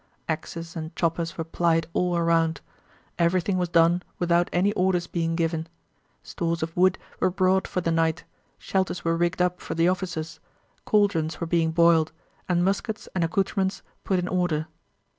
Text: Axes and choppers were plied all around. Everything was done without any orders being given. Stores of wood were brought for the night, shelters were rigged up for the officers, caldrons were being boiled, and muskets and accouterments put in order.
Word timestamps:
Axes 0.27 0.75
and 0.75 0.95
choppers 0.95 1.37
were 1.37 1.43
plied 1.43 1.85
all 1.93 2.17
around. 2.17 2.61
Everything 3.19 3.59
was 3.59 3.69
done 3.69 4.01
without 4.17 4.49
any 4.51 4.73
orders 4.73 5.05
being 5.05 5.35
given. 5.35 5.67
Stores 6.23 6.63
of 6.63 6.75
wood 6.75 6.97
were 7.19 7.29
brought 7.29 7.67
for 7.67 7.81
the 7.81 7.91
night, 7.91 8.23
shelters 8.57 9.05
were 9.05 9.15
rigged 9.15 9.43
up 9.43 9.61
for 9.61 9.75
the 9.75 9.87
officers, 9.87 10.39
caldrons 10.87 11.39
were 11.39 11.45
being 11.45 11.69
boiled, 11.69 12.11
and 12.49 12.65
muskets 12.65 13.07
and 13.13 13.23
accouterments 13.23 13.83
put 14.03 14.17
in 14.17 14.27
order. 14.27 14.65